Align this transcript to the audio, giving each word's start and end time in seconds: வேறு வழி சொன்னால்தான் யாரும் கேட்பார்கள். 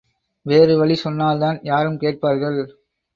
வேறு 0.45 0.77
வழி 0.77 0.95
சொன்னால்தான் 0.95 1.59
யாரும் 1.63 1.97
கேட்பார்கள். 1.97 2.57